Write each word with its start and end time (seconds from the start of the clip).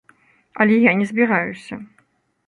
Але 0.63 0.77
я 0.85 0.93
не 1.01 1.05
збіраюся. 1.09 1.79